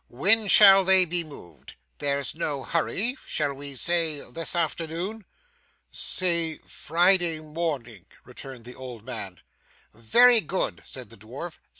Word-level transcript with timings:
When 0.09 0.47
shall 0.47 0.83
they 0.83 1.05
be 1.05 1.23
moved? 1.23 1.75
There's 1.99 2.33
no 2.33 2.63
hurry 2.63 3.17
shall 3.27 3.53
we 3.53 3.75
say 3.75 4.21
this 4.31 4.55
afternoon?' 4.55 5.25
'Say 5.91 6.57
Friday 6.65 7.39
morning,' 7.39 8.07
returned 8.25 8.65
the 8.65 8.73
old 8.73 9.05
man. 9.05 9.41
'Very 9.93 10.41
good,' 10.41 10.81
said 10.87 11.11
the 11.11 11.17
dwarf. 11.17 11.59